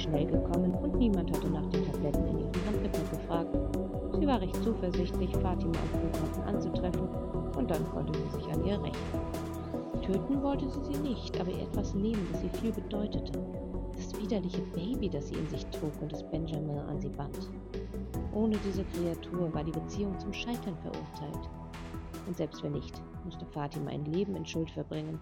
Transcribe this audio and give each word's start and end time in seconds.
schnell 0.00 0.26
gekommen 0.26 0.74
und 0.74 0.96
niemand 0.96 1.30
hatte 1.30 1.48
nach 1.48 1.66
den 1.66 1.84
Tabletten 1.84 2.26
in 2.26 2.38
ihrem 2.40 2.66
Handgepäck 2.66 3.10
gefragt. 3.10 3.56
Sie 4.18 4.26
war 4.26 4.40
recht 4.40 4.56
zuversichtlich, 4.62 5.30
Fatima 5.36 5.78
am 5.78 6.00
Flughafen 6.00 6.42
anzutreffen 6.44 7.08
und 7.56 7.70
dann 7.70 7.88
konnte 7.90 8.18
sie 8.18 8.38
sich 8.38 8.52
an 8.52 8.64
ihr 8.64 8.82
rächen. 8.82 10.02
Töten 10.02 10.42
wollte 10.42 10.68
sie 10.68 10.82
sie 10.84 11.00
nicht, 11.00 11.40
aber 11.40 11.50
ihr 11.50 11.62
etwas 11.62 11.94
nehmen, 11.94 12.26
das 12.32 12.42
ihr 12.42 12.50
viel 12.50 12.72
bedeutete. 12.72 13.32
Das 13.94 14.20
widerliche 14.20 14.62
Baby, 14.74 15.08
das 15.08 15.28
sie 15.28 15.34
in 15.34 15.48
sich 15.48 15.64
trug 15.66 15.92
und 16.00 16.12
das 16.12 16.28
Benjamin 16.30 16.78
an 16.78 17.00
sie 17.00 17.10
band. 17.10 17.50
Ohne 18.32 18.56
diese 18.64 18.84
Kreatur 18.84 19.52
war 19.52 19.62
die 19.62 19.72
Beziehung 19.72 20.18
zum 20.18 20.32
Scheitern 20.32 20.76
verurteilt. 20.78 21.50
Und 22.26 22.36
selbst 22.36 22.62
wenn 22.62 22.72
nicht, 22.72 23.00
musste 23.24 23.46
Fatima 23.46 23.90
ein 23.90 24.04
Leben 24.06 24.34
in 24.34 24.46
Schuld 24.46 24.70
verbringen. 24.70 25.20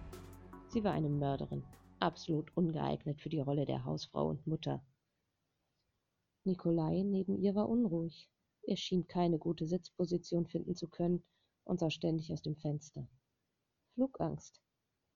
Sie 0.67 0.83
war 0.83 0.93
eine 0.93 1.09
Mörderin, 1.09 1.63
absolut 2.01 2.55
ungeeignet 2.55 3.21
für 3.21 3.29
die 3.29 3.39
Rolle 3.39 3.65
der 3.65 3.85
Hausfrau 3.85 4.27
und 4.27 4.47
Mutter. 4.47 4.83
Nikolai 6.43 7.03
neben 7.03 7.37
ihr 7.37 7.55
war 7.55 7.69
unruhig. 7.69 8.29
Er 8.63 8.77
schien 8.77 9.07
keine 9.07 9.39
gute 9.39 9.65
Sitzposition 9.65 10.47
finden 10.47 10.75
zu 10.75 10.87
können 10.87 11.23
und 11.63 11.79
sah 11.79 11.89
ständig 11.89 12.31
aus 12.31 12.41
dem 12.41 12.55
Fenster. 12.55 13.07
Flugangst. 13.93 14.61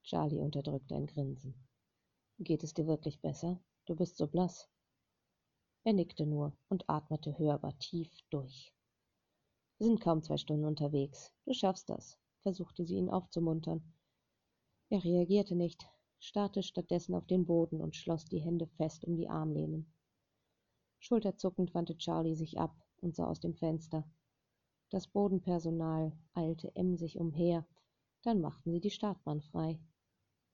Charlie 0.03 0.39
unterdrückte 0.39 0.95
ein 0.95 1.07
Grinsen. 1.07 1.55
Geht 2.39 2.63
es 2.63 2.73
dir 2.73 2.87
wirklich 2.87 3.21
besser? 3.21 3.63
Du 3.85 3.95
bist 3.95 4.17
so 4.17 4.27
blass. 4.27 4.69
Er 5.85 5.93
nickte 5.93 6.25
nur 6.25 6.57
und 6.69 6.89
atmete 6.89 7.37
hörbar 7.37 7.77
tief 7.79 8.09
durch. 8.29 8.73
Wir 9.77 9.87
sind 9.87 10.01
kaum 10.01 10.23
zwei 10.23 10.37
Stunden 10.37 10.65
unterwegs. 10.65 11.33
Du 11.45 11.53
schaffst 11.53 11.89
das, 11.89 12.17
versuchte 12.41 12.85
sie 12.85 12.95
ihn 12.95 13.09
aufzumuntern. 13.09 13.93
Er 14.89 15.03
reagierte 15.03 15.55
nicht, 15.55 15.89
starrte 16.23 16.63
stattdessen 16.63 17.15
auf 17.15 17.27
den 17.27 17.45
Boden 17.45 17.81
und 17.81 17.97
schloss 17.97 18.23
die 18.23 18.39
Hände 18.39 18.65
fest 18.77 19.03
um 19.03 19.17
die 19.17 19.27
Armlehnen. 19.27 19.93
Schulterzuckend 20.99 21.73
wandte 21.73 21.97
Charlie 21.97 22.35
sich 22.35 22.57
ab 22.57 22.73
und 23.01 23.13
sah 23.13 23.27
aus 23.27 23.41
dem 23.41 23.53
Fenster. 23.55 24.09
Das 24.89 25.05
Bodenpersonal 25.07 26.13
eilte 26.33 26.73
emsig 26.77 27.19
umher, 27.19 27.67
dann 28.21 28.39
machten 28.39 28.71
sie 28.71 28.79
die 28.79 28.89
Startbahn 28.89 29.41
frei. 29.41 29.81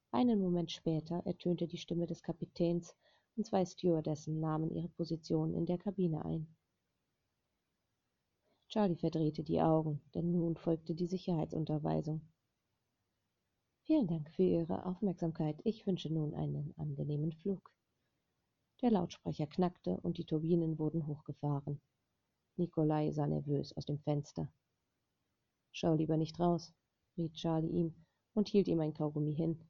Einen 0.09 0.41
Moment 0.41 0.71
später 0.71 1.17
ertönte 1.27 1.67
die 1.67 1.77
Stimme 1.77 2.07
des 2.07 2.23
Kapitäns 2.23 2.95
und 3.35 3.45
zwei 3.45 3.63
Stewardessen 3.63 4.39
nahmen 4.39 4.71
ihre 4.71 4.89
Positionen 4.89 5.53
in 5.53 5.67
der 5.67 5.77
Kabine 5.77 6.25
ein. 6.25 6.47
Charlie 8.69 8.95
verdrehte 8.95 9.44
die 9.44 9.61
Augen, 9.61 10.01
denn 10.15 10.31
nun 10.31 10.55
folgte 10.55 10.95
die 10.95 11.07
Sicherheitsunterweisung. 11.07 12.21
Vielen 13.89 14.05
Dank 14.05 14.29
für 14.35 14.44
Ihre 14.44 14.85
Aufmerksamkeit. 14.85 15.59
Ich 15.63 15.88
wünsche 15.88 16.13
nun 16.13 16.35
einen 16.35 16.75
angenehmen 16.77 17.31
Flug. 17.31 17.73
Der 18.83 18.91
Lautsprecher 18.91 19.47
knackte 19.47 20.00
und 20.01 20.19
die 20.19 20.25
Turbinen 20.25 20.77
wurden 20.77 21.07
hochgefahren. 21.07 21.81
Nikolai 22.55 23.09
sah 23.11 23.25
nervös 23.25 23.75
aus 23.75 23.85
dem 23.85 23.97
Fenster. 23.97 24.53
Schau 25.72 25.95
lieber 25.95 26.17
nicht 26.17 26.39
raus, 26.39 26.72
riet 27.17 27.33
Charlie 27.33 27.72
ihm 27.72 27.95
und 28.35 28.47
hielt 28.47 28.67
ihm 28.67 28.79
ein 28.79 28.94
Kaugummi 28.94 29.33
hin. 29.33 29.67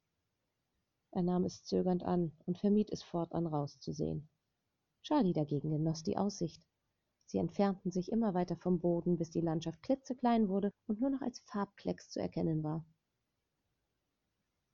Er 1.12 1.22
nahm 1.22 1.46
es 1.46 1.64
zögernd 1.64 2.04
an 2.04 2.34
und 2.46 2.58
vermied 2.58 2.92
es 2.92 3.02
fortan 3.02 3.48
rauszusehen. 3.48 4.28
Charlie 5.02 5.32
dagegen 5.32 5.72
genoss 5.72 6.04
die 6.04 6.18
Aussicht. 6.18 6.62
Sie 7.26 7.38
entfernten 7.38 7.90
sich 7.90 8.12
immer 8.12 8.34
weiter 8.34 8.58
vom 8.58 8.80
Boden, 8.80 9.18
bis 9.18 9.30
die 9.30 9.40
Landschaft 9.40 9.82
klitzeklein 9.82 10.50
wurde 10.50 10.74
und 10.88 11.00
nur 11.00 11.10
noch 11.10 11.22
als 11.22 11.40
Farbklecks 11.46 12.10
zu 12.10 12.20
erkennen 12.20 12.64
war. 12.64 12.86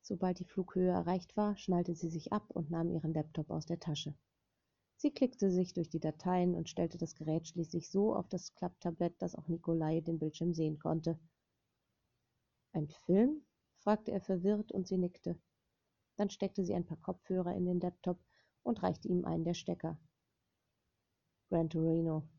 Sobald 0.08 0.38
die 0.38 0.46
Flughöhe 0.46 0.92
erreicht 0.92 1.36
war, 1.36 1.58
schnallte 1.58 1.96
sie 1.96 2.10
sich 2.10 2.32
ab 2.32 2.52
und 2.52 2.70
nahm 2.70 2.92
ihren 2.92 3.12
Laptop 3.12 3.50
aus 3.50 3.66
der 3.66 3.80
Tasche. 3.80 4.14
Sie 4.98 5.10
klickte 5.10 5.50
sich 5.50 5.74
durch 5.74 5.90
die 5.90 6.00
Dateien 6.00 6.54
und 6.54 6.70
stellte 6.70 7.00
das 7.00 7.16
Gerät 7.16 7.48
schließlich 7.48 7.90
so 7.90 8.16
auf 8.16 8.30
das 8.30 8.54
Klapptablett, 8.54 9.20
dass 9.20 9.34
auch 9.34 9.48
Nikolai 9.48 10.02
den 10.02 10.20
Bildschirm 10.20 10.54
sehen 10.54 10.78
konnte. 10.78 11.18
Ein 12.72 12.88
Film? 12.88 13.48
fragte 13.80 14.12
er 14.12 14.22
verwirrt 14.22 14.72
und 14.72 14.88
sie 14.88 15.00
nickte. 15.00 15.40
Dann 16.18 16.30
steckte 16.30 16.64
sie 16.64 16.76
ein 16.76 16.86
paar 16.86 17.02
Kopfhörer 17.02 17.56
in 17.56 17.66
den 17.66 17.80
Laptop 17.80 18.20
und 18.62 18.84
reichte 18.84 19.08
ihm 19.08 19.26
einen 19.26 19.44
der 19.44 19.56
Stecker. 19.56 19.98
Gran 21.50 21.68
Torino. 21.68 22.30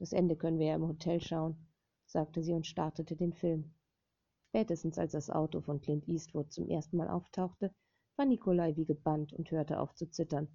Das 0.00 0.12
Ende 0.12 0.34
können 0.34 0.58
wir 0.58 0.66
ja 0.66 0.74
im 0.74 0.88
Hotel 0.88 1.20
schauen, 1.20 1.68
sagte 2.04 2.42
sie 2.42 2.52
und 2.52 2.66
startete 2.66 3.14
den 3.14 3.32
Film. 3.32 3.72
Spätestens 4.54 4.98
als 4.98 5.12
das 5.12 5.30
Auto 5.30 5.62
von 5.62 5.80
Clint 5.80 6.06
Eastwood 6.06 6.52
zum 6.52 6.68
ersten 6.68 6.98
Mal 6.98 7.08
auftauchte, 7.08 7.74
war 8.16 8.26
Nikolai 8.26 8.76
wie 8.76 8.84
gebannt 8.84 9.32
und 9.32 9.50
hörte 9.50 9.80
auf 9.80 9.94
zu 9.94 10.10
zittern. 10.10 10.46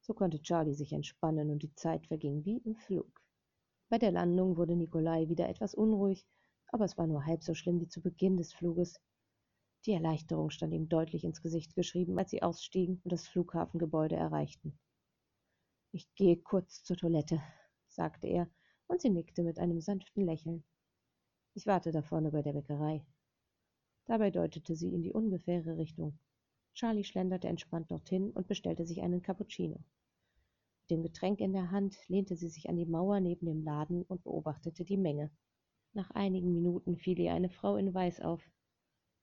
So 0.00 0.14
konnte 0.14 0.42
Charlie 0.42 0.74
sich 0.74 0.92
entspannen 0.92 1.48
und 1.50 1.62
die 1.62 1.72
Zeit 1.76 2.08
verging 2.08 2.44
wie 2.44 2.56
im 2.56 2.74
Flug. 2.74 3.22
Bei 3.88 3.98
der 3.98 4.10
Landung 4.10 4.56
wurde 4.56 4.74
Nikolai 4.74 5.28
wieder 5.28 5.48
etwas 5.48 5.76
unruhig, 5.76 6.26
aber 6.72 6.86
es 6.86 6.98
war 6.98 7.06
nur 7.06 7.24
halb 7.24 7.44
so 7.44 7.54
schlimm 7.54 7.78
wie 7.80 7.86
zu 7.86 8.02
Beginn 8.02 8.36
des 8.36 8.52
Fluges. 8.52 9.00
Die 9.86 9.92
Erleichterung 9.92 10.50
stand 10.50 10.72
ihm 10.72 10.88
deutlich 10.88 11.22
ins 11.22 11.40
Gesicht 11.40 11.76
geschrieben, 11.76 12.18
als 12.18 12.32
sie 12.32 12.42
ausstiegen 12.42 13.00
und 13.04 13.12
das 13.12 13.28
Flughafengebäude 13.28 14.16
erreichten. 14.16 14.76
Ich 15.92 16.12
gehe 16.16 16.36
kurz 16.36 16.82
zur 16.82 16.96
Toilette, 16.96 17.40
sagte 17.86 18.26
er, 18.26 18.50
und 18.88 19.00
sie 19.00 19.10
nickte 19.10 19.44
mit 19.44 19.60
einem 19.60 19.80
sanften 19.80 20.26
Lächeln. 20.26 20.64
Ich 21.56 21.66
warte 21.66 21.92
da 21.92 22.02
vorne 22.02 22.32
bei 22.32 22.42
der 22.42 22.52
Bäckerei. 22.52 23.04
Dabei 24.06 24.30
deutete 24.30 24.74
sie 24.74 24.92
in 24.92 25.02
die 25.02 25.12
ungefähre 25.12 25.76
Richtung. 25.78 26.18
Charlie 26.74 27.04
schlenderte 27.04 27.46
entspannt 27.46 27.92
dorthin 27.92 28.32
und 28.32 28.48
bestellte 28.48 28.84
sich 28.84 29.00
einen 29.02 29.22
Cappuccino. 29.22 29.76
Mit 30.80 30.90
dem 30.90 31.02
Getränk 31.04 31.40
in 31.40 31.52
der 31.52 31.70
Hand 31.70 31.96
lehnte 32.08 32.34
sie 32.34 32.48
sich 32.48 32.68
an 32.68 32.76
die 32.76 32.86
Mauer 32.86 33.20
neben 33.20 33.46
dem 33.46 33.62
Laden 33.62 34.02
und 34.02 34.24
beobachtete 34.24 34.84
die 34.84 34.96
Menge. 34.96 35.30
Nach 35.92 36.10
einigen 36.10 36.52
Minuten 36.52 36.96
fiel 36.96 37.20
ihr 37.20 37.32
eine 37.32 37.48
Frau 37.48 37.76
in 37.76 37.94
Weiß 37.94 38.20
auf. 38.20 38.42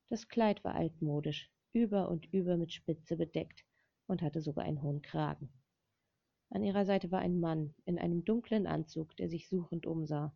Das 0.07 0.29
Kleid 0.29 0.63
war 0.63 0.73
altmodisch, 0.73 1.51
über 1.73 2.09
und 2.09 2.31
über 2.33 2.55
mit 2.55 2.71
Spitze 2.71 3.17
bedeckt 3.17 3.65
und 4.07 4.21
hatte 4.21 4.41
sogar 4.41 4.63
einen 4.63 4.81
hohen 4.81 5.01
Kragen. 5.01 5.51
An 6.49 6.63
ihrer 6.63 6.85
Seite 6.85 7.11
war 7.11 7.19
ein 7.19 7.41
Mann 7.41 7.75
in 7.83 7.99
einem 7.99 8.23
dunklen 8.23 8.67
Anzug, 8.67 9.15
der 9.17 9.29
sich 9.29 9.49
suchend 9.49 9.85
umsah. 9.85 10.33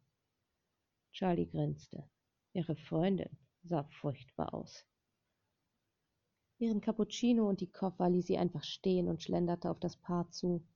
Charlie 1.16 1.48
grinste. 1.48 2.04
Ihre 2.52 2.76
Freundin 2.76 3.38
sah 3.64 3.86
furchtbar 4.02 4.54
aus. 4.54 4.86
Ihren 6.58 6.82
Cappuccino 6.82 7.48
und 7.48 7.62
die 7.62 7.72
Koffer 7.72 8.10
ließ 8.10 8.28
sie 8.28 8.38
einfach 8.38 8.66
stehen 8.66 9.08
und 9.08 9.24
schlenderte 9.24 9.72
auf 9.72 9.80
das 9.80 9.96
Paar 9.96 10.30
zu. 10.32 10.68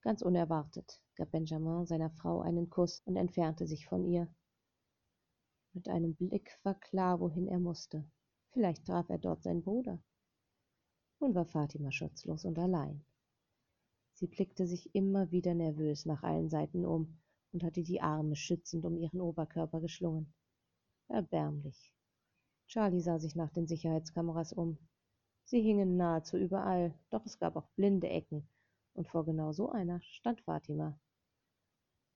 Ganz 0.00 0.22
unerwartet 0.22 1.02
gab 1.14 1.32
Benjamin 1.32 1.84
seiner 1.84 2.08
Frau 2.08 2.40
einen 2.40 2.70
Kuss 2.70 3.02
und 3.04 3.16
entfernte 3.16 3.66
sich 3.66 3.86
von 3.86 4.06
ihr. 4.06 4.34
Mit 5.74 5.90
einem 5.90 6.14
Blick 6.14 6.58
war 6.62 6.80
klar, 6.80 7.20
wohin 7.20 7.46
er 7.46 7.60
musste. 7.60 8.10
Vielleicht 8.52 8.86
traf 8.86 9.10
er 9.10 9.18
dort 9.18 9.42
seinen 9.42 9.62
Bruder. 9.62 10.02
Nun 11.18 11.34
war 11.34 11.44
Fatima 11.44 11.92
schutzlos 11.92 12.46
und 12.46 12.58
allein. 12.58 13.04
Sie 14.14 14.26
blickte 14.26 14.66
sich 14.66 14.94
immer 14.94 15.30
wieder 15.30 15.52
nervös 15.52 16.06
nach 16.06 16.22
allen 16.22 16.48
Seiten 16.48 16.86
um 16.86 17.20
und 17.52 17.62
hatte 17.62 17.82
die 17.82 18.00
Arme 18.00 18.36
schützend 18.36 18.84
um 18.84 18.96
ihren 18.96 19.20
Oberkörper 19.20 19.80
geschlungen. 19.80 20.32
Erbärmlich. 21.08 21.92
Charlie 22.68 23.00
sah 23.00 23.18
sich 23.18 23.34
nach 23.34 23.50
den 23.50 23.66
Sicherheitskameras 23.66 24.52
um. 24.52 24.78
Sie 25.44 25.60
hingen 25.60 25.96
nahezu 25.96 26.36
überall, 26.36 26.94
doch 27.10 27.26
es 27.26 27.38
gab 27.38 27.56
auch 27.56 27.68
blinde 27.70 28.08
Ecken, 28.08 28.48
und 28.94 29.08
vor 29.08 29.24
genau 29.24 29.52
so 29.52 29.70
einer 29.70 30.00
stand 30.02 30.40
Fatima. 30.42 30.96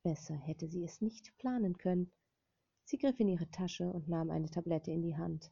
Besser 0.05 0.37
hätte 0.37 0.69
sie 0.69 0.85
es 0.85 1.01
nicht 1.01 1.37
planen 1.39 1.77
können. 1.79 2.13
Sie 2.85 2.99
griff 2.99 3.19
in 3.19 3.29
ihre 3.29 3.51
Tasche 3.51 3.91
und 3.91 4.09
nahm 4.09 4.31
eine 4.31 4.51
Tablette 4.51 4.93
in 4.93 5.03
die 5.03 5.17
Hand. 5.17 5.51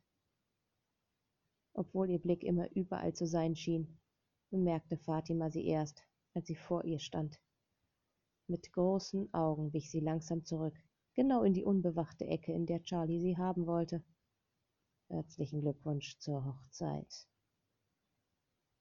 Obwohl 1.73 2.11
ihr 2.11 2.21
Blick 2.21 2.45
immer 2.45 2.71
überall 2.73 3.15
zu 3.15 3.27
sein 3.27 3.57
schien, 3.57 3.99
bemerkte 4.51 4.99
Fatima 4.99 5.51
sie 5.51 5.67
erst, 5.67 6.05
als 6.35 6.47
sie 6.47 6.55
vor 6.55 6.85
ihr 6.85 6.99
stand. 6.99 7.41
Mit 8.53 8.71
großen 8.71 9.33
Augen 9.33 9.73
wich 9.73 9.91
sie 9.91 10.01
langsam 10.01 10.45
zurück, 10.45 10.75
genau 11.15 11.43
in 11.43 11.55
die 11.55 11.65
unbewachte 11.65 12.27
Ecke, 12.27 12.53
in 12.53 12.67
der 12.67 12.83
Charlie 12.83 13.19
sie 13.19 13.39
haben 13.39 13.67
wollte. 13.67 14.05
Herzlichen 15.09 15.63
Glückwunsch 15.63 16.19
zur 16.19 16.45
Hochzeit, 16.45 17.27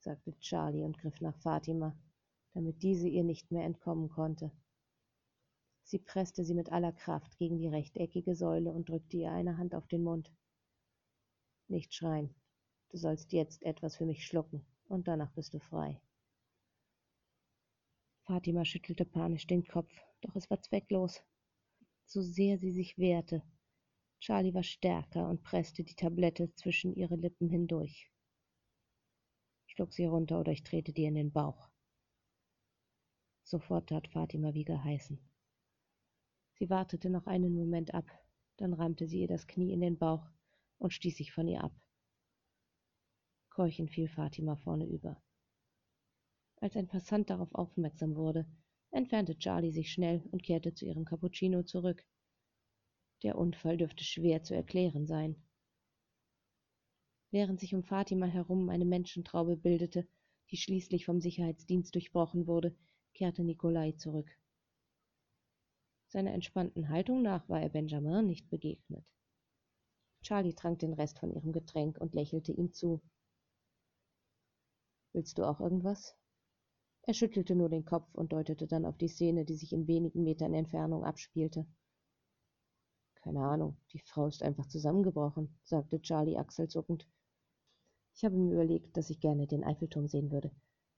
sagte 0.01 0.37
Charlie 0.41 0.83
und 0.83 0.97
griff 0.97 1.21
nach 1.21 1.37
Fatima, 1.37 1.97
damit 2.53 2.83
diese 2.83 3.07
ihr 3.07 3.23
nicht 3.23 3.49
mehr 3.49 3.63
entkommen 3.63 4.09
konnte. 4.09 4.51
Sie 5.83 5.99
presste 5.99 6.43
sie 6.43 6.53
mit 6.53 6.69
aller 6.73 6.91
Kraft 6.91 7.37
gegen 7.37 7.57
die 7.57 7.69
rechteckige 7.69 8.35
Säule 8.35 8.73
und 8.73 8.89
drückte 8.89 9.15
ihr 9.15 9.31
eine 9.31 9.57
Hand 9.57 9.73
auf 9.73 9.87
den 9.87 10.03
Mund. 10.03 10.33
Nicht 11.69 11.93
schreien. 11.93 12.35
Du 12.89 12.97
sollst 12.97 13.31
jetzt 13.31 13.63
etwas 13.63 13.95
für 13.95 14.05
mich 14.05 14.25
schlucken, 14.27 14.65
und 14.89 15.07
danach 15.07 15.31
bist 15.31 15.53
du 15.53 15.59
frei. 15.59 16.01
Fatima 18.31 18.63
schüttelte 18.63 19.03
panisch 19.03 19.45
den 19.45 19.65
Kopf, 19.65 19.93
doch 20.21 20.33
es 20.37 20.49
war 20.49 20.61
zwecklos. 20.61 21.21
So 22.05 22.21
sehr 22.21 22.57
sie 22.57 22.71
sich 22.71 22.97
wehrte. 22.97 23.43
Charlie 24.21 24.53
war 24.53 24.63
stärker 24.63 25.27
und 25.27 25.43
presste 25.43 25.83
die 25.83 25.95
Tablette 25.95 26.53
zwischen 26.53 26.95
ihre 26.95 27.17
Lippen 27.17 27.49
hindurch. 27.49 28.09
Schluck 29.65 29.91
sie 29.91 30.05
runter 30.05 30.39
oder 30.39 30.53
ich 30.53 30.63
trete 30.63 30.93
dir 30.93 31.09
in 31.09 31.15
den 31.15 31.33
Bauch. 31.33 31.69
Sofort 33.43 33.89
tat 33.89 34.07
Fatima 34.07 34.53
wie 34.53 34.63
geheißen. 34.63 35.19
Sie 36.53 36.69
wartete 36.69 37.09
noch 37.09 37.27
einen 37.27 37.53
Moment 37.53 37.93
ab, 37.93 38.05
dann 38.55 38.71
rammte 38.71 39.07
sie 39.07 39.23
ihr 39.23 39.27
das 39.27 39.45
Knie 39.45 39.73
in 39.73 39.81
den 39.81 39.97
Bauch 39.97 40.25
und 40.77 40.93
stieß 40.93 41.17
sich 41.17 41.33
von 41.33 41.49
ihr 41.49 41.65
ab. 41.65 41.73
Keuchend 43.49 43.91
fiel 43.91 44.07
Fatima 44.07 44.55
vorne 44.55 44.85
über. 44.85 45.21
Als 46.61 46.77
ein 46.77 46.87
Passant 46.87 47.31
darauf 47.31 47.53
aufmerksam 47.55 48.15
wurde, 48.15 48.45
entfernte 48.91 49.35
Charlie 49.37 49.71
sich 49.71 49.91
schnell 49.91 50.23
und 50.31 50.43
kehrte 50.43 50.75
zu 50.75 50.85
ihrem 50.85 51.05
Cappuccino 51.05 51.63
zurück. 51.63 52.05
Der 53.23 53.35
Unfall 53.35 53.77
dürfte 53.77 54.03
schwer 54.03 54.43
zu 54.43 54.53
erklären 54.53 55.07
sein. 55.07 55.35
Während 57.31 57.59
sich 57.59 57.73
um 57.73 57.83
Fatima 57.83 58.27
herum 58.27 58.69
eine 58.69 58.85
Menschentraube 58.85 59.57
bildete, 59.57 60.07
die 60.51 60.57
schließlich 60.57 61.05
vom 61.05 61.19
Sicherheitsdienst 61.19 61.95
durchbrochen 61.95 62.45
wurde, 62.45 62.75
kehrte 63.15 63.43
Nikolai 63.43 63.93
zurück. 63.93 64.29
Seiner 66.09 66.33
entspannten 66.33 66.89
Haltung 66.89 67.23
nach 67.23 67.49
war 67.49 67.61
er 67.61 67.69
Benjamin 67.69 68.27
nicht 68.27 68.49
begegnet. 68.49 69.05
Charlie 70.21 70.53
trank 70.53 70.77
den 70.77 70.93
Rest 70.93 71.17
von 71.17 71.31
ihrem 71.31 71.53
Getränk 71.53 71.97
und 71.97 72.13
lächelte 72.13 72.51
ihm 72.51 72.71
zu. 72.71 73.01
Willst 75.13 75.39
du 75.39 75.45
auch 75.45 75.59
irgendwas? 75.59 76.15
Er 77.03 77.13
schüttelte 77.13 77.55
nur 77.55 77.69
den 77.69 77.85
Kopf 77.85 78.13
und 78.13 78.31
deutete 78.31 78.67
dann 78.67 78.85
auf 78.85 78.97
die 78.97 79.07
Szene, 79.07 79.43
die 79.43 79.55
sich 79.55 79.73
in 79.73 79.87
wenigen 79.87 80.23
Metern 80.23 80.53
Entfernung 80.53 81.03
abspielte. 81.03 81.65
Keine 83.15 83.41
Ahnung, 83.41 83.77
die 83.91 83.99
Frau 83.99 84.27
ist 84.27 84.43
einfach 84.43 84.67
zusammengebrochen, 84.67 85.55
sagte 85.63 86.01
Charlie 86.01 86.37
achselzuckend. 86.37 87.07
Ich 88.13 88.23
habe 88.23 88.35
mir 88.35 88.53
überlegt, 88.53 88.97
dass 88.97 89.09
ich 89.09 89.19
gerne 89.19 89.47
den 89.47 89.63
Eiffelturm 89.63 90.07
sehen 90.07 90.31
würde. 90.31 90.51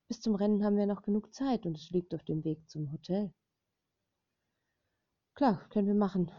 Bis 0.07 0.21
zum 0.21 0.35
Rennen 0.35 0.63
haben 0.63 0.77
wir 0.77 0.85
noch 0.85 1.03
genug 1.03 1.33
Zeit 1.33 1.65
und 1.65 1.77
es 1.77 1.89
liegt 1.89 2.13
auf 2.13 2.23
dem 2.23 2.43
Weg 2.43 2.69
zum 2.69 2.91
Hotel. 2.91 3.33
Klar, 5.35 5.67
können 5.69 5.87
wir 5.87 5.95
machen. 5.95 6.31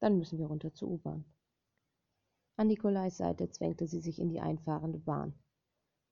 Dann 0.00 0.18
müssen 0.18 0.38
wir 0.38 0.46
runter 0.46 0.74
zur 0.74 0.90
U-Bahn. 0.90 1.24
An 2.56 2.68
Nikolais 2.68 3.10
Seite 3.10 3.50
zwängte 3.50 3.86
sie 3.86 4.00
sich 4.00 4.18
in 4.18 4.28
die 4.28 4.40
einfahrende 4.40 4.98
Bahn. 4.98 5.34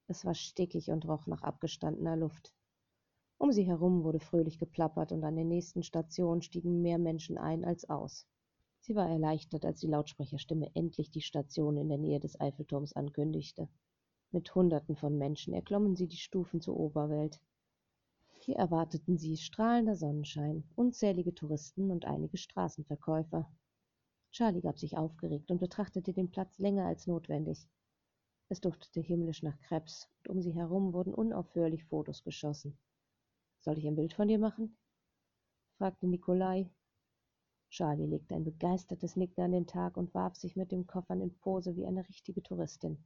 Es 0.06 0.24
war 0.24 0.34
stickig 0.34 0.90
und 0.90 1.06
roch 1.06 1.26
nach 1.26 1.42
abgestandener 1.42 2.16
Luft. 2.16 2.52
Um 3.40 3.52
sie 3.52 3.62
herum 3.62 4.04
wurde 4.04 4.20
fröhlich 4.20 4.58
geplappert 4.58 5.12
und 5.12 5.24
an 5.24 5.34
den 5.34 5.48
nächsten 5.48 5.82
Stationen 5.82 6.42
stiegen 6.42 6.82
mehr 6.82 6.98
Menschen 6.98 7.38
ein 7.38 7.64
als 7.64 7.88
aus. 7.88 8.26
Sie 8.80 8.94
war 8.94 9.08
erleichtert, 9.08 9.64
als 9.64 9.80
die 9.80 9.86
Lautsprecherstimme 9.86 10.70
endlich 10.74 11.10
die 11.10 11.22
Station 11.22 11.78
in 11.78 11.88
der 11.88 11.96
Nähe 11.96 12.20
des 12.20 12.38
Eiffelturms 12.38 12.92
ankündigte. 12.92 13.66
Mit 14.30 14.54
Hunderten 14.54 14.94
von 14.94 15.16
Menschen 15.16 15.54
erklommen 15.54 15.96
sie 15.96 16.06
die 16.06 16.18
Stufen 16.18 16.60
zur 16.60 16.78
Oberwelt. 16.78 17.40
Hier 18.40 18.56
erwarteten 18.56 19.16
sie 19.16 19.38
strahlender 19.38 19.96
Sonnenschein, 19.96 20.62
unzählige 20.76 21.34
Touristen 21.34 21.90
und 21.90 22.04
einige 22.04 22.36
Straßenverkäufer. 22.36 23.50
Charlie 24.32 24.60
gab 24.60 24.78
sich 24.78 24.98
aufgeregt 24.98 25.50
und 25.50 25.60
betrachtete 25.60 26.12
den 26.12 26.30
Platz 26.30 26.58
länger 26.58 26.84
als 26.84 27.06
notwendig. 27.06 27.66
Es 28.50 28.60
duftete 28.60 29.00
himmlisch 29.00 29.42
nach 29.42 29.58
Krebs, 29.60 30.10
und 30.28 30.28
um 30.28 30.42
sie 30.42 30.52
herum 30.52 30.92
wurden 30.92 31.14
unaufhörlich 31.14 31.84
Fotos 31.86 32.22
geschossen. 32.22 32.76
Soll 33.60 33.78
ich 33.78 33.86
ein 33.86 33.96
Bild 33.96 34.14
von 34.14 34.28
dir 34.28 34.38
machen? 34.38 34.76
fragte 35.76 36.06
Nikolai. 36.06 36.70
Charlie 37.68 38.06
legte 38.06 38.34
ein 38.34 38.44
begeistertes 38.44 39.16
Nicken 39.16 39.44
an 39.44 39.52
den 39.52 39.66
Tag 39.66 39.96
und 39.96 40.12
warf 40.14 40.34
sich 40.34 40.56
mit 40.56 40.72
dem 40.72 40.86
Koffern 40.86 41.20
in 41.20 41.38
Pose 41.38 41.76
wie 41.76 41.86
eine 41.86 42.08
richtige 42.08 42.42
Touristin. 42.42 43.04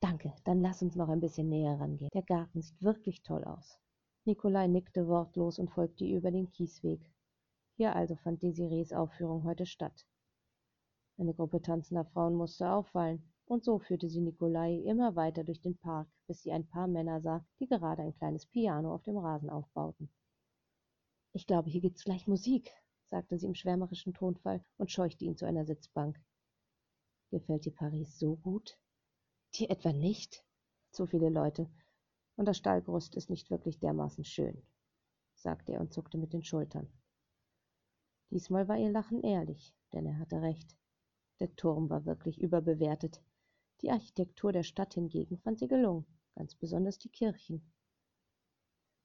Danke, 0.00 0.34
dann 0.44 0.60
lass 0.60 0.82
uns 0.82 0.96
noch 0.96 1.08
ein 1.08 1.20
bisschen 1.20 1.48
näher 1.48 1.78
rangehen. 1.78 2.10
Der 2.12 2.22
Garten 2.22 2.62
sieht 2.62 2.82
wirklich 2.82 3.22
toll 3.22 3.44
aus. 3.44 3.78
Nikolai 4.24 4.66
nickte 4.66 5.06
wortlos 5.06 5.58
und 5.58 5.70
folgte 5.70 6.04
ihr 6.04 6.18
über 6.18 6.30
den 6.30 6.50
Kiesweg. 6.50 7.12
Hier 7.76 7.94
also 7.94 8.16
fand 8.16 8.42
Desirees 8.42 8.92
Aufführung 8.92 9.44
heute 9.44 9.66
statt. 9.66 10.06
Eine 11.18 11.34
Gruppe 11.34 11.62
tanzender 11.62 12.04
Frauen 12.04 12.34
musste 12.34 12.70
auffallen, 12.70 13.31
und 13.52 13.64
so 13.64 13.78
führte 13.78 14.08
sie 14.08 14.22
Nikolai 14.22 14.76
immer 14.78 15.14
weiter 15.14 15.44
durch 15.44 15.60
den 15.60 15.76
Park, 15.76 16.08
bis 16.26 16.40
sie 16.40 16.52
ein 16.52 16.66
paar 16.66 16.86
Männer 16.86 17.20
sah, 17.20 17.44
die 17.60 17.66
gerade 17.66 18.00
ein 18.00 18.14
kleines 18.14 18.46
Piano 18.46 18.94
auf 18.94 19.02
dem 19.02 19.18
Rasen 19.18 19.50
aufbauten. 19.50 20.10
Ich 21.34 21.46
glaube, 21.46 21.68
hier 21.68 21.82
gibt's 21.82 22.04
gleich 22.04 22.26
Musik, 22.26 22.72
sagte 23.10 23.36
sie 23.38 23.44
im 23.44 23.54
schwärmerischen 23.54 24.14
Tonfall 24.14 24.64
und 24.78 24.90
scheuchte 24.90 25.26
ihn 25.26 25.36
zu 25.36 25.44
einer 25.44 25.66
Sitzbank. 25.66 26.18
Gefällt 27.30 27.66
dir 27.66 27.74
Paris 27.74 28.18
so 28.18 28.36
gut? 28.36 28.78
Dir 29.54 29.68
etwa 29.68 29.92
nicht? 29.92 30.42
Zu 30.90 31.06
viele 31.06 31.28
Leute, 31.28 31.68
und 32.36 32.46
das 32.46 32.56
Stallgerüst 32.56 33.14
ist 33.16 33.28
nicht 33.28 33.50
wirklich 33.50 33.78
dermaßen 33.78 34.24
schön, 34.24 34.62
sagte 35.34 35.72
er 35.72 35.82
und 35.82 35.92
zuckte 35.92 36.16
mit 36.16 36.32
den 36.32 36.42
Schultern. 36.42 36.90
Diesmal 38.30 38.66
war 38.66 38.78
ihr 38.78 38.90
Lachen 38.90 39.22
ehrlich, 39.22 39.74
denn 39.92 40.06
er 40.06 40.18
hatte 40.18 40.40
recht. 40.40 40.74
Der 41.38 41.54
Turm 41.54 41.90
war 41.90 42.06
wirklich 42.06 42.40
überbewertet, 42.40 43.22
die 43.82 43.90
Architektur 43.90 44.52
der 44.52 44.62
Stadt 44.62 44.94
hingegen 44.94 45.38
fand 45.38 45.58
sie 45.58 45.68
gelungen, 45.68 46.06
ganz 46.34 46.54
besonders 46.54 46.98
die 46.98 47.08
Kirchen. 47.08 47.72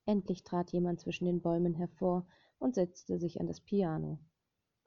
Endlich 0.06 0.44
trat 0.44 0.72
jemand 0.72 1.02
zwischen 1.02 1.26
den 1.26 1.42
Bäumen 1.42 1.74
hervor 1.74 2.26
und 2.60 2.76
setzte 2.76 3.20
sich 3.20 3.42
an 3.42 3.48
das 3.48 3.60
Piano. 3.60 4.20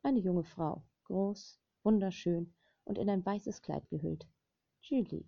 Eine 0.02 0.20
junge 0.20 0.44
Frau, 0.44 0.84
groß, 1.04 1.60
wunderschön 1.82 2.54
und 2.84 2.98
in 2.98 3.10
ein 3.10 3.24
weißes 3.24 3.62
Kleid 3.62 3.88
gehüllt. 3.88 4.28
Julie. 4.80 5.26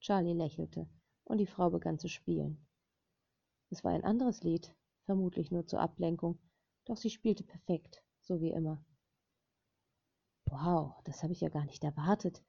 Charlie 0.00 0.34
lächelte, 0.34 0.86
und 1.24 1.38
die 1.38 1.46
Frau 1.46 1.70
begann 1.70 1.98
zu 1.98 2.08
spielen. 2.08 2.66
Es 3.70 3.84
war 3.84 3.92
ein 3.92 4.04
anderes 4.04 4.42
Lied, 4.42 4.74
vermutlich 5.04 5.50
nur 5.50 5.66
zur 5.66 5.80
Ablenkung, 5.80 6.38
doch 6.84 6.96
sie 6.96 7.08
spielte 7.08 7.44
perfekt, 7.44 8.02
so 8.20 8.40
wie 8.40 8.50
immer. 8.50 8.84
Wow, 10.44 11.00
das 11.04 11.22
habe 11.22 11.32
ich 11.32 11.40
ja 11.40 11.48
gar 11.48 11.64
nicht 11.64 11.82
erwartet, 11.82 12.42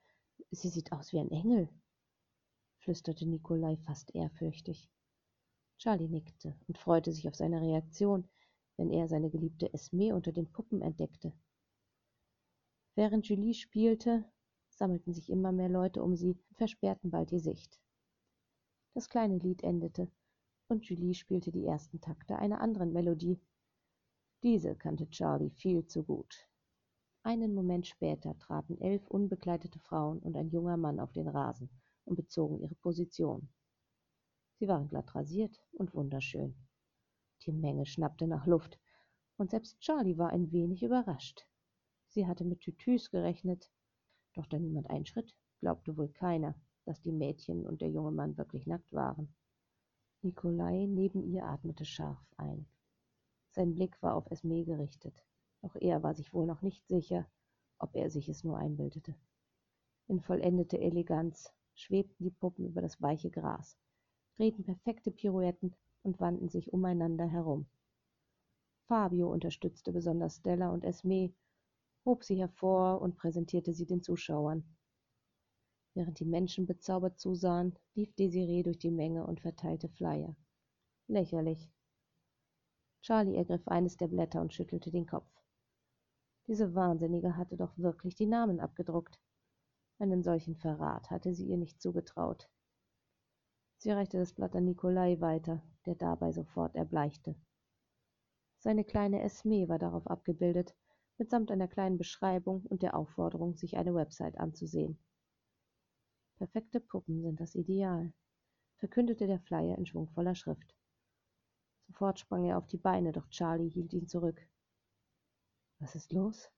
Sie 0.52 0.70
sieht 0.70 0.92
aus 0.92 1.12
wie 1.12 1.20
ein 1.20 1.32
Engel, 1.32 1.70
flüsterte 2.80 3.26
Nikolai 3.26 3.78
fast 3.78 4.14
ehrfürchtig. 4.16 4.90
Charlie 5.78 6.08
nickte 6.08 6.56
und 6.68 6.78
freute 6.78 7.12
sich 7.12 7.28
auf 7.28 7.36
seine 7.36 7.62
Reaktion, 7.62 8.28
wenn 8.78 8.90
er 8.90 9.08
seine 9.08 9.30
geliebte 9.30 9.74
Esme 9.74 10.16
unter 10.16 10.32
den 10.32 10.52
Puppen 10.52 10.82
entdeckte. 10.82 11.34
Während 12.96 13.28
Julie 13.28 13.54
spielte, 13.54 14.24
sammelten 14.70 15.14
sich 15.14 15.30
immer 15.30 15.52
mehr 15.52 15.70
Leute 15.70 16.04
um 16.04 16.16
sie 16.16 16.32
und 16.32 16.58
versperrten 16.58 17.12
bald 17.12 17.32
die 17.32 17.40
Sicht. 17.40 17.80
Das 18.94 19.10
kleine 19.10 19.38
Lied 19.38 19.64
endete, 19.64 20.10
und 20.68 20.86
Julie 20.86 21.14
spielte 21.14 21.52
die 21.52 21.66
ersten 21.66 22.00
Takte 22.00 22.38
einer 22.38 22.62
anderen 22.62 22.94
Melodie. 22.94 23.40
Diese 24.44 24.76
kannte 24.76 25.10
Charlie 25.10 25.50
viel 25.50 25.86
zu 25.86 26.04
gut. 26.04 26.48
Einen 27.26 27.56
Moment 27.56 27.88
später 27.88 28.38
traten 28.38 28.80
elf 28.80 29.08
unbekleidete 29.08 29.80
Frauen 29.80 30.20
und 30.20 30.38
ein 30.38 30.52
junger 30.52 30.78
Mann 30.78 31.00
auf 31.00 31.12
den 31.12 31.28
Rasen 31.28 31.72
und 32.04 32.18
bezogen 32.18 32.60
ihre 32.60 32.76
Position. 32.76 33.50
Sie 34.60 34.68
waren 34.68 34.88
glatt 34.88 35.16
rasiert 35.16 35.60
und 35.72 35.96
wunderschön. 35.96 36.56
Die 37.42 37.52
Menge 37.52 37.88
schnappte 37.88 38.28
nach 38.28 38.46
Luft, 38.46 38.80
und 39.38 39.50
selbst 39.50 39.80
Charlie 39.80 40.20
war 40.20 40.30
ein 40.30 40.52
wenig 40.52 40.84
überrascht. 40.84 41.48
Sie 42.10 42.28
hatte 42.28 42.46
mit 42.46 42.60
Tütüs 42.60 43.10
gerechnet, 43.10 43.72
doch 44.36 44.46
da 44.46 44.60
niemand 44.60 44.92
einschritt, 44.92 45.36
glaubte 45.62 45.98
wohl 45.98 46.10
keiner, 46.10 46.54
dass 46.84 47.02
die 47.02 47.12
Mädchen 47.12 47.66
und 47.66 47.82
der 47.82 47.90
junge 47.90 48.12
Mann 48.12 48.38
wirklich 48.38 48.68
nackt 48.68 48.94
waren. 48.94 49.34
Nikolai 50.22 50.86
neben 50.86 51.24
ihr 51.24 51.44
atmete 51.44 51.86
scharf 51.86 52.24
ein. 52.38 52.68
Sein 53.50 53.74
Blick 53.74 54.00
war 54.04 54.14
auf 54.14 54.30
Esme 54.30 54.64
gerichtet. 54.64 55.26
Doch 55.66 55.76
er 55.82 56.04
war 56.04 56.14
sich 56.14 56.32
wohl 56.32 56.46
noch 56.46 56.62
nicht 56.62 56.88
sicher, 56.88 57.26
ob 57.80 57.96
er 57.96 58.12
sich 58.12 58.30
es 58.30 58.44
nur 58.44 58.56
einbildete. 58.56 59.16
In 60.08 60.22
vollendeter 60.22 60.78
Eleganz 60.78 61.52
schwebten 61.74 62.24
die 62.24 62.30
Puppen 62.30 62.68
über 62.68 62.84
das 62.84 63.02
weiche 63.02 63.32
Gras, 63.32 63.76
drehten 64.36 64.64
perfekte 64.64 65.10
Pirouetten 65.10 65.76
und 66.04 66.20
wandten 66.20 66.50
sich 66.50 66.72
umeinander 66.72 67.26
herum. 67.26 67.66
Fabio 68.84 69.32
unterstützte 69.32 69.92
besonders 69.92 70.36
Stella 70.36 70.70
und 70.70 70.84
Esme, 70.84 71.34
hob 72.06 72.24
sie 72.24 72.38
hervor 72.38 73.02
und 73.02 73.18
präsentierte 73.18 73.74
sie 73.74 73.88
den 73.88 74.04
Zuschauern. 74.04 74.64
Während 75.96 76.20
die 76.20 76.26
Menschen 76.26 76.68
bezaubert 76.68 77.20
zusahen, 77.20 77.76
lief 77.96 78.14
Desiree 78.14 78.62
durch 78.62 78.78
die 78.78 78.92
Menge 78.92 79.26
und 79.26 79.42
verteilte 79.42 79.90
Flyer. 79.90 80.36
Lächerlich. 81.08 81.72
Charlie 83.02 83.36
ergriff 83.36 83.68
eines 83.68 83.98
der 83.98 84.10
Blätter 84.10 84.42
und 84.42 84.54
schüttelte 84.54 84.92
den 84.92 85.08
Kopf. 85.08 85.26
Diese 86.48 86.76
Wahnsinnige 86.76 87.38
hatte 87.38 87.58
doch 87.58 87.76
wirklich 87.78 88.16
die 88.16 88.28
Namen 88.28 88.60
abgedruckt. 88.60 89.20
Einen 89.98 90.22
solchen 90.22 90.56
Verrat 90.56 91.10
hatte 91.10 91.34
sie 91.34 91.48
ihr 91.48 91.58
nicht 91.58 91.82
zugetraut. 91.82 92.50
Sie 93.78 93.92
reichte 93.92 94.18
das 94.18 94.34
Blatt 94.34 94.56
an 94.56 94.66
Nikolai 94.66 95.20
weiter, 95.20 95.64
der 95.86 95.96
dabei 95.96 96.32
sofort 96.32 96.76
erbleichte. 96.76 97.36
Seine 98.60 98.84
kleine 98.84 99.22
Esme 99.22 99.68
war 99.70 99.80
darauf 99.80 100.08
abgebildet, 100.08 100.76
mitsamt 101.18 101.52
einer 101.52 101.68
kleinen 101.68 101.98
Beschreibung 101.98 102.64
und 102.66 102.82
der 102.82 102.96
Aufforderung, 102.96 103.56
sich 103.56 103.78
eine 103.78 103.94
Website 103.94 104.38
anzusehen. 104.38 105.00
Perfekte 106.38 106.80
Puppen 106.80 107.22
sind 107.22 107.40
das 107.40 107.56
Ideal, 107.56 108.14
verkündete 108.78 109.26
der 109.28 109.40
Flyer 109.40 109.78
in 109.78 109.86
schwungvoller 109.86 110.36
Schrift. 110.36 110.76
Sofort 111.88 112.20
sprang 112.20 112.46
er 112.46 112.58
auf 112.58 112.68
die 112.68 112.78
Beine, 112.78 113.12
doch 113.12 113.30
Charlie 113.30 113.70
hielt 113.70 113.94
ihn 113.94 114.08
zurück. 114.08 114.42
Was 115.80 115.96
ist 115.96 116.14
los? 116.14 116.50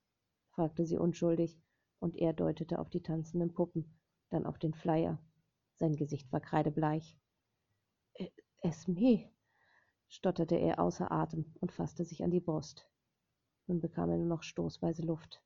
fragte 0.50 0.86
sie 0.86 0.98
unschuldig, 0.98 1.60
und 2.00 2.16
er 2.16 2.32
deutete 2.32 2.78
auf 2.78 2.90
die 2.90 3.02
tanzenden 3.02 3.52
Puppen, 3.52 3.98
dann 4.30 4.46
auf 4.46 4.58
den 4.58 4.74
Flyer. 4.74 5.18
Sein 5.74 5.96
Gesicht 5.96 6.30
war 6.32 6.40
kreidebleich. 6.40 7.18
Esme, 8.62 9.30
stotterte 10.08 10.56
er 10.56 10.80
außer 10.80 11.12
Atem 11.12 11.54
und 11.60 11.72
fasste 11.72 12.04
sich 12.04 12.22
an 12.22 12.30
die 12.30 12.40
Brust. 12.40 12.88
Nun 13.66 13.80
bekam 13.80 14.10
er 14.10 14.16
nur 14.16 14.26
noch 14.26 14.42
stoßweise 14.42 15.02
Luft. 15.02 15.42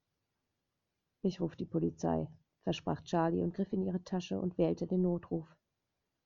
Ich 1.23 1.41
ruf 1.41 1.57
die 1.57 1.67
Polizei, 1.67 2.29
versprach 2.63 3.03
Charlie 3.03 3.43
und 3.43 3.55
griff 3.55 3.73
in 3.73 3.83
ihre 3.83 4.03
Tasche 4.03 4.41
und 4.41 4.59
wählte 4.59 4.87
den 4.87 5.03
Notruf. 5.03 5.57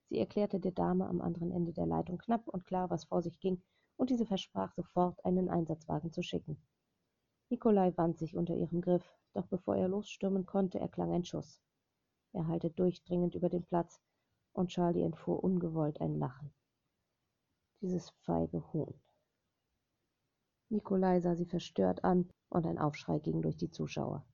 Sie 0.09 0.19
erklärte 0.19 0.61
der 0.61 0.73
Dame 0.73 1.09
am 1.09 1.21
anderen 1.21 1.51
Ende 1.51 1.73
der 1.73 1.87
Leitung 1.87 2.19
knapp 2.19 2.47
und 2.49 2.65
klar, 2.65 2.91
was 2.91 3.05
vor 3.05 3.23
sich 3.23 3.41
ging, 3.41 3.63
und 3.97 4.11
diese 4.11 4.27
versprach 4.27 4.73
sofort, 4.75 5.25
einen 5.25 5.49
Einsatzwagen 5.49 6.13
zu 6.13 6.23
schicken. 6.23 6.63
Nikolai 7.49 7.97
wand 7.97 8.19
sich 8.19 8.37
unter 8.37 8.55
ihrem 8.55 8.81
Griff, 8.81 9.05
doch 9.33 9.47
bevor 9.47 9.77
er 9.77 9.89
losstürmen 9.89 10.47
konnte, 10.47 10.81
erklang 10.81 11.13
ein 11.13 11.25
Schuss. 11.25 11.61
Er 12.33 12.49
hallte 12.49 12.71
durchdringend 12.71 13.35
über 13.35 13.49
den 13.49 13.65
Platz, 13.65 14.01
und 14.53 14.71
Charlie 14.71 15.03
entfuhr 15.03 15.45
ungewollt 15.45 16.01
ein 16.01 16.19
Lachen. 16.19 16.53
Dieses 17.81 18.11
feige 18.25 18.73
Huhn. 18.73 19.01
Nikolai 20.71 21.21
sah 21.21 21.37
sie 21.37 21.47
verstört 21.47 22.03
an, 22.03 22.29
und 22.49 22.67
ein 22.67 22.79
Aufschrei 22.79 23.21
ging 23.21 23.43
durch 23.43 23.57
die 23.57 23.71
Zuschauer. 23.71 24.27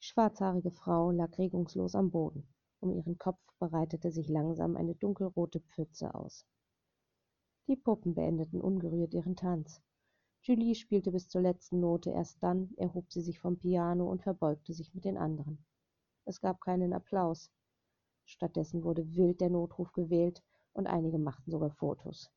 Die 0.00 0.06
schwarzhaarige 0.06 0.70
Frau 0.70 1.10
lag 1.10 1.36
regungslos 1.38 1.94
am 1.94 2.10
Boden. 2.10 2.46
Um 2.80 2.92
ihren 2.92 3.18
Kopf 3.18 3.40
breitete 3.58 4.10
sich 4.10 4.28
langsam 4.28 4.76
eine 4.76 4.94
dunkelrote 4.94 5.60
Pfütze 5.60 6.14
aus. 6.14 6.44
Die 7.68 7.76
Puppen 7.76 8.14
beendeten 8.14 8.60
ungerührt 8.60 9.14
ihren 9.14 9.36
Tanz. 9.36 9.80
Julie 10.44 10.74
spielte 10.74 11.12
bis 11.12 11.28
zur 11.28 11.40
letzten 11.40 11.78
Note, 11.78 12.10
erst 12.10 12.42
dann 12.42 12.74
erhob 12.76 13.12
sie 13.12 13.20
sich 13.20 13.38
vom 13.38 13.58
Piano 13.58 14.10
und 14.10 14.24
verbeugte 14.24 14.74
sich 14.74 14.92
mit 14.92 15.04
den 15.04 15.16
anderen. 15.16 15.64
Es 16.24 16.40
gab 16.40 16.60
keinen 16.60 16.92
Applaus. 16.92 17.52
Stattdessen 18.24 18.82
wurde 18.82 19.14
wild 19.14 19.40
der 19.40 19.50
Notruf 19.50 19.92
gewählt 19.92 20.42
und 20.72 20.88
einige 20.88 21.18
machten 21.18 21.52
sogar 21.52 21.70
Fotos. 21.70 22.28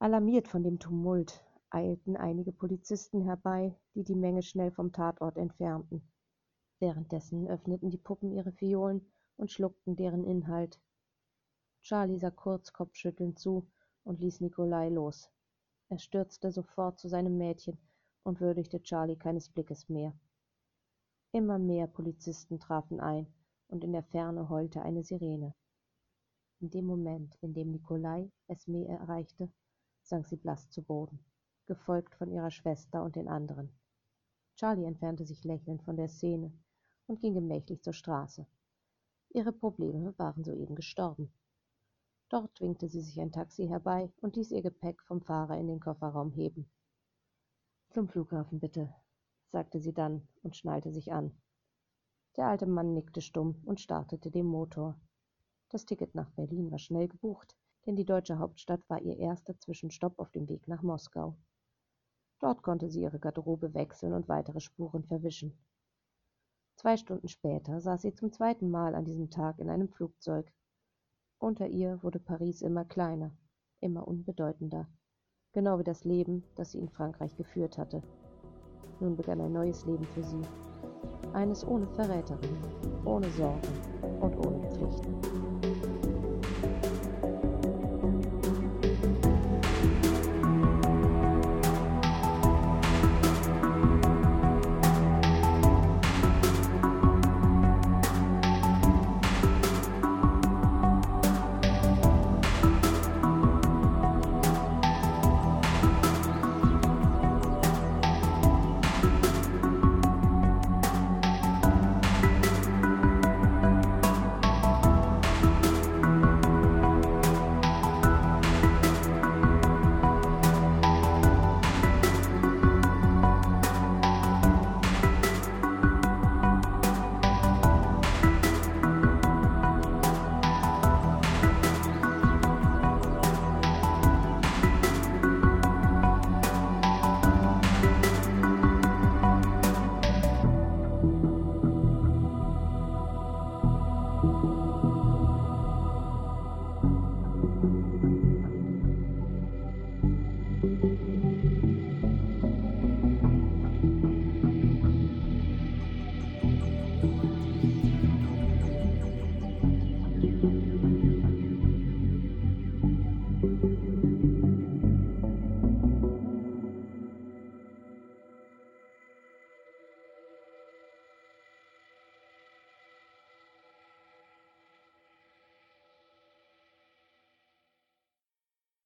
Alarmiert 0.00 0.48
von 0.48 0.64
dem 0.64 0.80
Tumult 0.80 1.44
eilten 1.70 2.16
einige 2.16 2.50
Polizisten 2.50 3.20
herbei, 3.20 3.76
die 3.94 4.02
die 4.02 4.16
Menge 4.16 4.42
schnell 4.42 4.72
vom 4.72 4.90
Tatort 4.92 5.36
entfernten. 5.36 6.02
Währenddessen 6.80 7.46
öffneten 7.46 7.90
die 7.90 7.98
Puppen 7.98 8.32
ihre 8.32 8.50
Fiolen 8.50 9.06
und 9.36 9.52
schluckten 9.52 9.94
deren 9.94 10.24
Inhalt. 10.24 10.80
Charlie 11.80 12.18
sah 12.18 12.32
kurz 12.32 12.72
kopfschüttelnd 12.72 13.38
zu 13.38 13.68
und 14.02 14.20
ließ 14.20 14.40
Nikolai 14.40 14.88
los. 14.88 15.30
Er 15.94 16.00
stürzte 16.00 16.50
sofort 16.50 16.98
zu 16.98 17.08
seinem 17.08 17.38
Mädchen 17.38 17.78
und 18.24 18.40
würdigte 18.40 18.82
Charlie 18.82 19.14
keines 19.14 19.48
Blickes 19.48 19.88
mehr. 19.88 20.12
Immer 21.30 21.60
mehr 21.60 21.86
Polizisten 21.86 22.58
trafen 22.58 22.98
ein, 22.98 23.32
und 23.68 23.84
in 23.84 23.92
der 23.92 24.02
Ferne 24.02 24.48
heulte 24.48 24.82
eine 24.82 25.04
Sirene. 25.04 25.54
In 26.58 26.70
dem 26.70 26.86
Moment, 26.86 27.38
in 27.42 27.54
dem 27.54 27.70
Nikolai 27.70 28.28
Esme 28.48 28.88
erreichte, 28.88 29.52
sank 30.02 30.26
sie 30.26 30.34
blass 30.34 30.68
zu 30.68 30.82
Boden, 30.82 31.20
gefolgt 31.66 32.16
von 32.16 32.28
ihrer 32.28 32.50
Schwester 32.50 33.04
und 33.04 33.14
den 33.14 33.28
anderen. 33.28 33.70
Charlie 34.56 34.86
entfernte 34.86 35.24
sich 35.24 35.44
lächelnd 35.44 35.84
von 35.84 35.96
der 35.96 36.08
Szene 36.08 36.52
und 37.06 37.20
ging 37.20 37.34
gemächlich 37.34 37.82
zur 37.82 37.92
Straße. 37.92 38.48
Ihre 39.28 39.52
Probleme 39.52 40.12
waren 40.18 40.42
soeben 40.42 40.74
gestorben. 40.74 41.32
Dort 42.34 42.60
winkte 42.60 42.88
sie 42.88 43.00
sich 43.00 43.20
ein 43.20 43.30
Taxi 43.30 43.68
herbei 43.68 44.12
und 44.20 44.34
ließ 44.34 44.50
ihr 44.50 44.60
Gepäck 44.60 45.00
vom 45.04 45.20
Fahrer 45.20 45.56
in 45.56 45.68
den 45.68 45.78
Kofferraum 45.78 46.32
heben. 46.32 46.68
Zum 47.90 48.08
Flughafen 48.08 48.58
bitte, 48.58 48.92
sagte 49.52 49.78
sie 49.78 49.92
dann 49.92 50.26
und 50.42 50.56
schnallte 50.56 50.90
sich 50.90 51.12
an. 51.12 51.40
Der 52.36 52.48
alte 52.48 52.66
Mann 52.66 52.92
nickte 52.92 53.20
stumm 53.20 53.62
und 53.64 53.80
startete 53.80 54.32
den 54.32 54.46
Motor. 54.46 55.00
Das 55.68 55.86
Ticket 55.86 56.16
nach 56.16 56.28
Berlin 56.32 56.72
war 56.72 56.80
schnell 56.80 57.06
gebucht, 57.06 57.56
denn 57.86 57.94
die 57.94 58.04
deutsche 58.04 58.40
Hauptstadt 58.40 58.82
war 58.90 59.00
ihr 59.00 59.16
erster 59.16 59.56
Zwischenstopp 59.56 60.18
auf 60.18 60.32
dem 60.32 60.48
Weg 60.48 60.66
nach 60.66 60.82
Moskau. 60.82 61.36
Dort 62.40 62.64
konnte 62.64 62.90
sie 62.90 63.02
ihre 63.02 63.20
Garderobe 63.20 63.74
wechseln 63.74 64.12
und 64.12 64.26
weitere 64.26 64.58
Spuren 64.58 65.04
verwischen. 65.04 65.56
Zwei 66.74 66.96
Stunden 66.96 67.28
später 67.28 67.80
saß 67.80 68.02
sie 68.02 68.12
zum 68.12 68.32
zweiten 68.32 68.70
Mal 68.70 68.96
an 68.96 69.04
diesem 69.04 69.30
Tag 69.30 69.60
in 69.60 69.70
einem 69.70 69.88
Flugzeug. 69.88 70.52
Unter 71.38 71.66
ihr 71.66 72.02
wurde 72.02 72.20
Paris 72.20 72.62
immer 72.62 72.84
kleiner, 72.84 73.32
immer 73.80 74.08
unbedeutender, 74.08 74.88
genau 75.52 75.78
wie 75.78 75.84
das 75.84 76.04
Leben, 76.04 76.44
das 76.56 76.72
sie 76.72 76.78
in 76.78 76.88
Frankreich 76.88 77.36
geführt 77.36 77.76
hatte. 77.76 78.02
Nun 79.00 79.16
begann 79.16 79.40
ein 79.40 79.52
neues 79.52 79.84
Leben 79.84 80.04
für 80.04 80.22
sie, 80.22 80.42
eines 81.32 81.66
ohne 81.66 81.86
Verräterin, 81.88 82.56
ohne 83.04 83.28
Sorgen 83.30 83.68
und 84.20 84.36
ohne 84.46 84.70
Pflichten. 84.70 85.53